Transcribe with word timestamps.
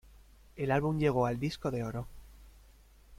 El 0.55 0.71
álbum 0.71 0.97
llegó 0.97 1.27
al 1.27 1.39
Disco 1.39 1.69
de 1.69 1.83
Oro. 1.83 2.07